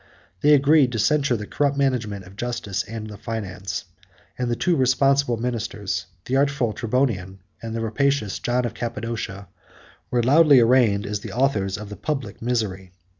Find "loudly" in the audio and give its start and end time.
10.23-10.59